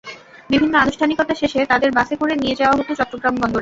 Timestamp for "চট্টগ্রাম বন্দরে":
2.99-3.59